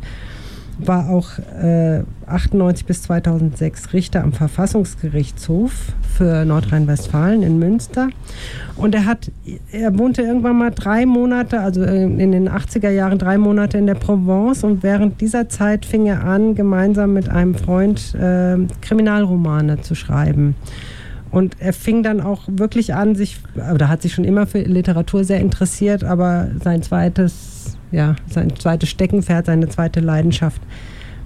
[0.79, 5.71] war auch äh, 98 bis 2006 Richter am Verfassungsgerichtshof
[6.17, 8.09] für Nordrhein-Westfalen in Münster.
[8.75, 9.31] Und er hat,
[9.71, 13.95] er wohnte irgendwann mal drei Monate, also in den 80er Jahren drei Monate in der
[13.95, 19.95] Provence und während dieser Zeit fing er an, gemeinsam mit einem Freund äh, Kriminalromane zu
[19.95, 20.55] schreiben.
[21.31, 23.37] Und er fing dann auch wirklich an, sich,
[23.73, 28.89] oder hat sich schon immer für Literatur sehr interessiert, aber sein zweites, ja, sein zweites
[28.89, 30.61] Steckenpferd, seine zweite Leidenschaft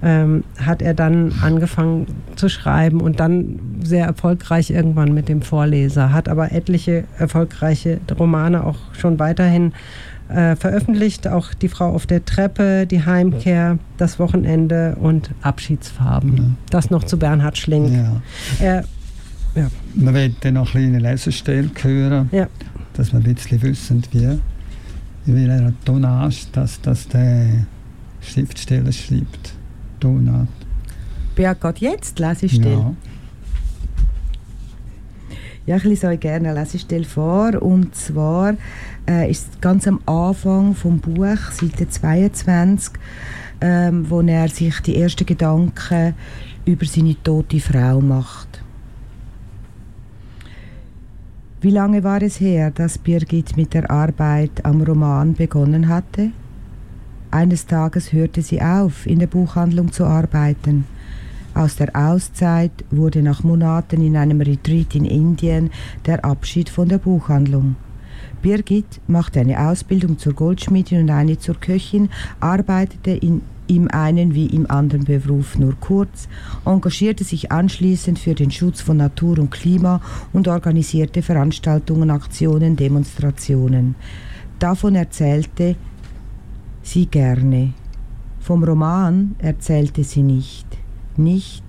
[0.04, 6.12] ähm, hat er dann angefangen zu schreiben und dann sehr erfolgreich irgendwann mit dem Vorleser,
[6.12, 9.72] hat aber etliche erfolgreiche Romane auch schon weiterhin
[10.28, 16.36] äh, veröffentlicht, auch Die Frau auf der Treppe, Die Heimkehr, Das Wochenende und Abschiedsfarben.
[16.36, 16.44] Ja.
[16.70, 17.92] Das noch zu Bernhard Schlink.
[17.92, 18.22] ja.
[18.60, 18.84] Er,
[19.94, 22.46] Man will dann noch eine kleine Lesestelle hören, Ja.
[22.94, 24.38] dass wir ein bisschen wissen, wie,
[25.26, 27.66] in welcher Tonage dass, dass der
[28.20, 29.54] Schriftsteller schreibt.
[30.00, 30.48] Tonart.
[31.34, 32.70] Beat, geht jetzt die Lesestelle?
[32.70, 32.94] Ja.
[35.64, 37.62] Ja, ich lese euch gerne eine Lesestelle vor.
[37.62, 38.54] Und zwar
[39.08, 42.94] äh, ist es ganz am Anfang vom Buch, Seite 22,
[43.60, 46.14] ähm, wo er sich die ersten Gedanken
[46.64, 48.61] über seine tote Frau macht.
[51.62, 56.32] Wie lange war es her, dass Birgit mit der Arbeit am Roman begonnen hatte?
[57.30, 60.86] Eines Tages hörte sie auf, in der Buchhandlung zu arbeiten.
[61.54, 65.70] Aus der Auszeit wurde nach Monaten in einem Retreat in Indien
[66.04, 67.76] der Abschied von der Buchhandlung.
[68.42, 72.08] Birgit machte eine Ausbildung zur Goldschmiedin und eine zur Köchin,
[72.40, 76.28] arbeitete in, im einen wie im anderen Beruf nur kurz,
[76.64, 80.00] engagierte sich anschließend für den Schutz von Natur und Klima
[80.32, 83.94] und organisierte Veranstaltungen, Aktionen, Demonstrationen.
[84.58, 85.76] Davon erzählte
[86.82, 87.72] sie gerne.
[88.40, 90.66] Vom Roman erzählte sie nicht.
[91.16, 91.64] Nicht,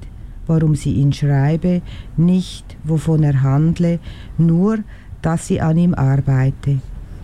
[0.48, 1.82] warum sie ihn schreibe,
[2.18, 4.00] nicht, wovon er handle,
[4.38, 4.80] nur,
[5.22, 6.80] dass sie an ihm arbeite.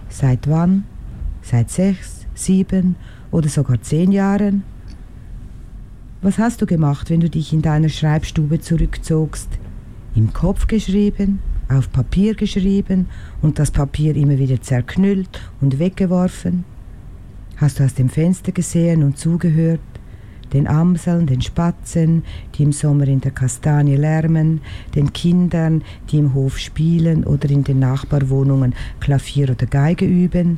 [0.09, 0.85] Seit wann?
[1.41, 2.95] Seit sechs, sieben
[3.31, 4.63] oder sogar zehn Jahren?
[6.21, 9.47] Was hast du gemacht, wenn du dich in deiner Schreibstube zurückzogst?
[10.15, 13.07] Im Kopf geschrieben, auf Papier geschrieben
[13.41, 16.65] und das Papier immer wieder zerknüllt und weggeworfen?
[17.57, 19.79] Hast du aus dem Fenster gesehen und zugehört?
[20.51, 22.23] Den Amseln, den Spatzen,
[22.55, 24.61] die im Sommer in der Kastanie lärmen,
[24.95, 30.57] den Kindern, die im Hof spielen oder in den Nachbarwohnungen Klavier oder Geige üben,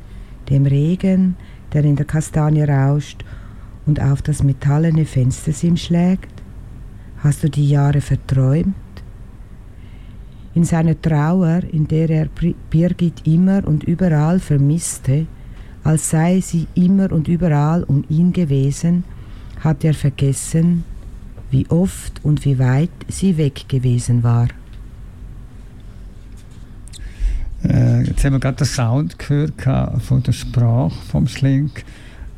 [0.49, 1.35] dem Regen,
[1.73, 3.23] der in der Kastanie rauscht
[3.85, 6.31] und auf das metallene Fenstersim schlägt?
[7.17, 8.75] Hast du die Jahre verträumt?
[10.53, 12.29] In seiner Trauer, in der er
[12.69, 15.27] Birgit immer und überall vermisste,
[15.83, 19.03] als sei sie immer und überall um ihn gewesen,
[19.61, 20.83] hat er vergessen,
[21.49, 24.47] wie oft und wie weit sie weg gewesen war.
[27.63, 29.53] Äh, jetzt haben wir gerade den Sound gehört
[30.01, 31.83] von der Sprache vom Schlink.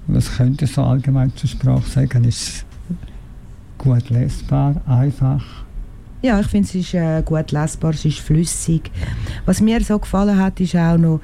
[0.08, 2.26] Was könnte so allgemein zur Sprache sagen?
[2.26, 2.66] Ist
[3.78, 5.44] gut lesbar, einfach?
[6.22, 8.90] Ja, ich finde, es ist äh, gut lesbar, es ist flüssig.
[9.46, 11.20] Was mir so gefallen hat, ist auch noch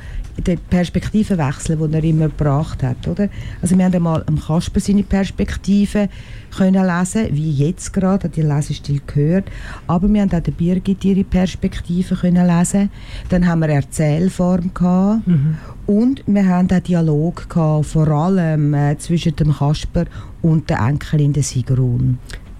[0.45, 3.07] der Perspektivenwechsel, den er immer gebracht hat.
[3.07, 3.29] Oder?
[3.61, 6.09] Also wir haben einmal am Kasper seine Perspektive
[6.55, 9.45] können lesen, wie jetzt gerade, die Lesestil gehört.
[9.87, 12.89] Aber wir haben auch der Birgit ihre Perspektive können lesen.
[13.29, 15.27] Dann haben wir Erzählform gehabt.
[15.27, 15.57] Mhm.
[15.85, 20.05] Und wir haben auch Dialog gehabt, vor allem äh, zwischen dem Kasper
[20.41, 22.19] und der Enkelin der Sigrun.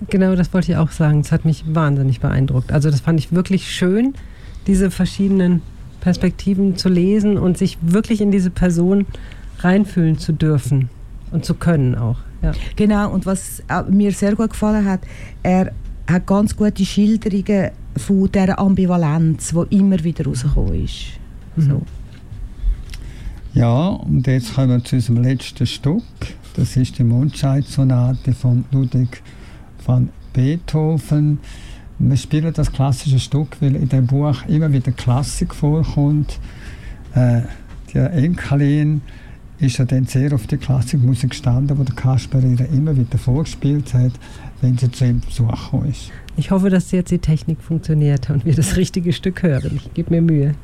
[0.09, 1.19] Genau, das wollte ich auch sagen.
[1.19, 2.71] Es hat mich wahnsinnig beeindruckt.
[2.71, 4.13] Also das fand ich wirklich schön,
[4.65, 5.61] diese verschiedenen
[5.99, 9.05] Perspektiven zu lesen und sich wirklich in diese Person
[9.59, 10.89] reinfühlen zu dürfen
[11.31, 12.17] und zu können auch.
[12.41, 12.51] Ja.
[12.75, 15.01] Genau, und was mir sehr gut gefallen hat,
[15.43, 15.71] er
[16.07, 21.19] hat ganz gute Schilderungen von dieser Ambivalenz, die immer wieder rausgekommen ist.
[21.55, 21.61] Mhm.
[21.61, 21.81] So.
[23.53, 26.03] Ja, und jetzt kommen wir zu unserem letzten Stück.
[26.55, 29.21] Das ist die Mondscheidsonate von Ludwig
[29.83, 31.39] von Beethoven.
[31.97, 36.39] Wir spielen das klassische Stück, weil in dem Buch immer wieder Klassik vorkommt.
[37.13, 37.41] Äh,
[37.93, 39.01] der Enkelin
[39.59, 43.93] ist ja dann sehr auf die Klassikmusik gestanden, wo der Kasper ihr immer wieder vorgespielt
[43.93, 44.13] hat,
[44.61, 46.11] wenn sie zu ihm Besuch ist.
[46.37, 49.71] Ich hoffe, dass jetzt die Technik funktioniert und wir das richtige Stück hören.
[49.75, 50.55] Ich gebe mir Mühe.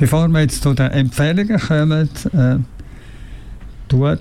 [0.00, 2.56] Bevor wir jetzt zu den Empfehlungen kommen, äh,
[3.88, 4.18] tut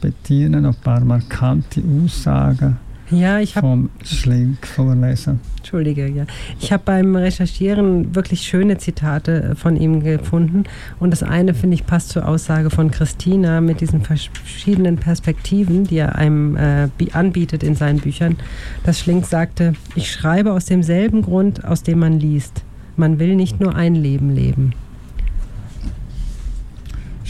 [0.00, 2.76] Bettina noch ein paar markante Aussagen
[3.10, 5.40] ja, ich habe vom Schlink vorlesen.
[5.58, 6.24] Entschuldige, ja.
[6.58, 10.64] Ich habe beim Recherchieren wirklich schöne Zitate von ihm gefunden.
[11.00, 15.98] Und das eine, finde ich, passt zur Aussage von Christina mit diesen verschiedenen Perspektiven, die
[15.98, 18.36] er einem äh, anbietet in seinen Büchern.
[18.84, 22.62] Das Schlink sagte, ich schreibe aus demselben Grund, aus dem man liest.
[22.96, 24.72] Man will nicht nur ein Leben leben.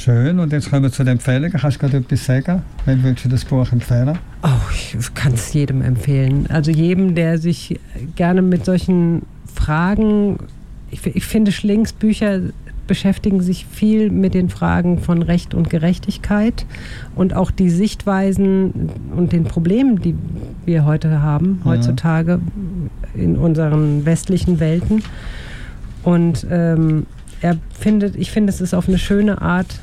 [0.05, 1.53] Schön, und jetzt kommen wir zu den Empfehlungen.
[1.53, 2.61] Kannst du gerade etwas sagen?
[2.85, 4.19] Wem würdest du das Buch empfehlen?
[4.43, 6.47] Oh, ich kann es jedem empfehlen.
[6.51, 7.81] Also jedem, der sich
[8.15, 10.41] gerne mit solchen Fragen,
[10.91, 12.41] ich, ich finde Schlinks Bücher
[12.87, 16.67] beschäftigen sich viel mit den Fragen von Recht und Gerechtigkeit
[17.15, 20.15] und auch die Sichtweisen und den Problemen, die
[20.67, 22.41] wir heute haben, heutzutage
[23.15, 25.03] in unseren westlichen Welten.
[26.03, 27.07] Und ähm,
[27.41, 29.81] er findet, ich finde, es ist auf eine schöne Art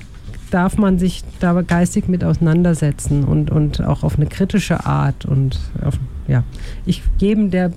[0.52, 5.60] darf man sich da geistig mit auseinandersetzen und, und auch auf eine kritische Art und
[5.84, 6.44] auf, ja,
[6.86, 7.72] ich jedem, der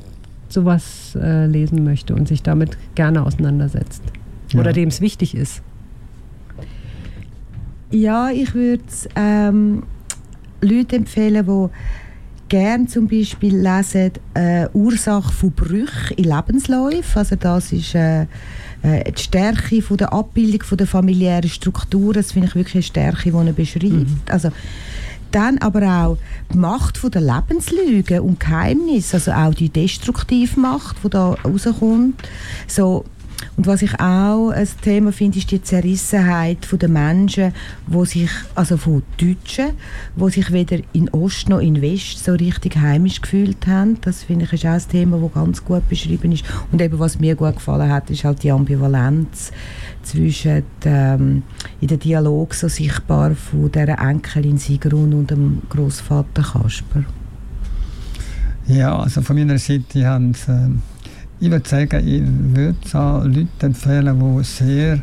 [0.49, 4.03] sowas äh, lesen möchte und sich damit gerne auseinandersetzt
[4.53, 4.61] ja.
[4.61, 5.63] oder dem es wichtig ist.
[7.91, 8.83] Ja, ich würde
[9.15, 9.85] ähm,
[10.61, 11.71] Leute empfehlen, die
[12.55, 17.19] gerne zum Beispiel lesen äh, Ursache von Brüchen in Lebensläufen.
[17.19, 18.27] Also das ist äh,
[18.83, 22.83] äh, die Stärke von der Abbildung von der familiären Struktur, das finde ich wirklich eine
[22.85, 23.93] Stärke, die er beschreibt.
[23.93, 24.21] Mhm.
[24.29, 24.51] Also,
[25.33, 26.19] dann aber auch
[26.53, 32.23] die Macht von der Lebenslüge und Geheimnis, also auch die destruktive Macht, die da rauskommt.
[32.69, 33.05] So,
[33.57, 37.53] und was ich auch ein Thema finde, ist die Zerrissenheit der Menschen,
[37.87, 39.71] wo sich, also von Deutschen,
[40.17, 43.99] die sich weder in Ost noch in West so richtig heimisch gefühlt haben.
[44.01, 46.45] Das finde ich ist auch ein Thema, das ganz gut beschrieben ist.
[46.73, 49.53] Und eben, was mir gut gefallen hat, ist halt die Ambivalenz
[50.03, 51.43] zwischen ähm,
[51.81, 57.05] in der Dialog so sichtbar von der Enkelin Sigrun und dem Großvater Kasper.
[58.67, 60.94] Ja, also von meiner Seite haben äh
[61.41, 62.23] ich würde sagen, ich
[62.57, 65.01] würde es Leuten empfehlen, die sehr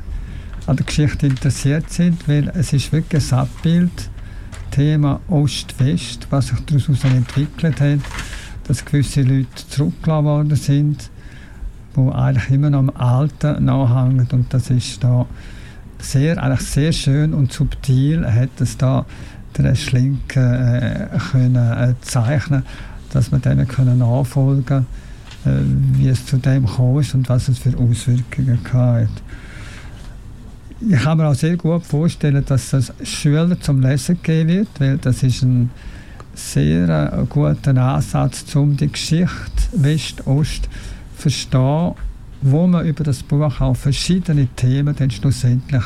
[0.67, 4.09] an der Geschichte interessiert sind, weil es ist wirklich ein Abbild,
[4.71, 7.99] Thema Ost-West, was sich daraus entwickelt hat,
[8.67, 11.09] dass gewisse Leute zurückgelassen worden sind,
[11.95, 14.27] die eigentlich immer noch am Alten nachhängen.
[14.31, 15.25] Und das ist da
[15.99, 19.05] sehr, eigentlich sehr schön und subtil hat es da
[19.57, 22.63] der Schlinke äh, können äh, zeichnen,
[23.11, 25.10] dass man denen können nachfolgen äh,
[25.43, 29.09] wie es zu dem gekommen ist und was es für Auswirkungen hat.
[30.87, 34.97] Ich kann mir auch sehr gut vorstellen, dass es Schüler zum Lesen geben wird, weil
[34.97, 35.69] das ist ein
[36.33, 39.29] sehr äh, guter Ansatz, um die Geschichte
[39.73, 40.69] West-Ost zu
[41.15, 41.93] verstehen,
[42.41, 45.83] wo man über das Buch auch verschiedene Themen dann schlussendlich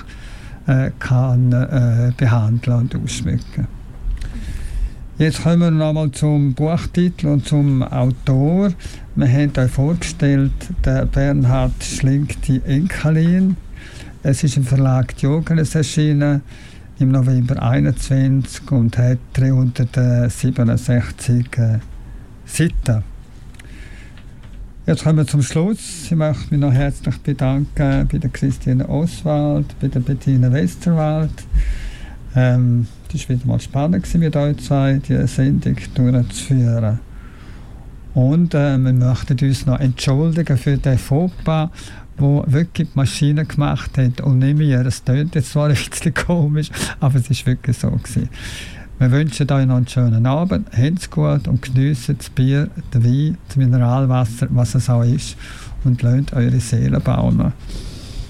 [0.67, 3.67] äh, kann äh, behandeln und ausschmücken.
[5.17, 8.73] Jetzt kommen wir nochmal zum Buchtitel und zum Autor.
[9.15, 10.51] Wir haben euch vorgestellt,
[10.83, 13.55] der Bernhard Schlink, die Enkelin.
[14.23, 16.41] Es ist im Verlag Diogenes erschienen
[16.99, 21.79] im November 21 und hat 367 äh,
[22.45, 23.03] Seiten.
[24.85, 26.07] Jetzt kommen wir zum Schluss.
[26.07, 31.31] Ich möchte mich noch herzlich bedanken bei der Christine Oswald, bei der Bettina Westerwald.
[32.35, 36.99] Ähm, das war wieder mal spannend, mit euch zwei diese Sendung durchzuführen.
[38.13, 41.69] Und äh, wir möchten uns noch entschuldigen für den Fauxpas,
[42.17, 44.85] wo wirklich die Maschine gemacht hat und nicht mehr.
[44.85, 47.91] Es klingt jetzt zwar ein bisschen komisch, aber es war wirklich so.
[47.91, 48.29] Gewesen.
[48.97, 53.37] Wir wünschen euch noch einen schönen Abend, habt's gut und geniessen das Bier, den Wein,
[53.47, 55.35] das Mineralwasser, was es auch ist
[55.83, 57.51] und lasst eure Seele bauen.